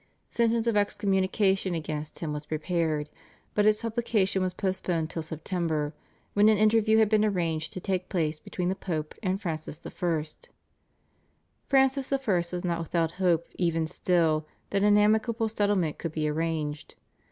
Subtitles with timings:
[0.31, 3.07] Sentence of excommunication against him was prepared,
[3.53, 5.93] but its publication was postponed till September,
[6.33, 9.89] when an interview had been arranged to take place between the Pope and Francis I.
[11.69, 12.17] Francis I.
[12.25, 16.95] was not without hope even still that an amicable settlement could be arranged.